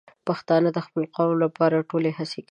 [0.27, 2.39] پښتانه د خپل قوم لپاره ټولې هڅې کوي.